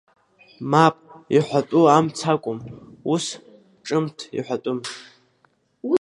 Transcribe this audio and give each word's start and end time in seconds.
Мап, 0.71 0.95
иҳәатәу 1.35 1.85
амц 1.97 2.19
акәым, 2.33 2.59
ус, 3.13 3.25
ҿымҭ, 3.85 4.17
иҳәатәым. 4.37 4.79